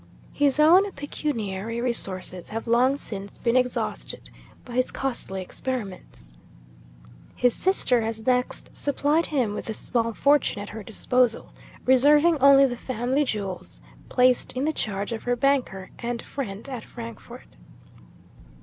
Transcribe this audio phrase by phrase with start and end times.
[0.33, 4.31] His own pecuniary resources have long since been exhausted
[4.65, 6.33] by his costly experiments.
[7.35, 11.53] His sister has next supplied him with the small fortune at her disposal:
[11.85, 13.79] reserving only the family jewels,
[14.09, 17.55] placed in the charge of her banker and friend at Frankfort.